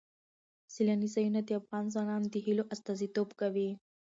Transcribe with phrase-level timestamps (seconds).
[0.73, 3.69] سیلانی ځایونه د افغان ځوانانو د هیلو استازیتوب کوي.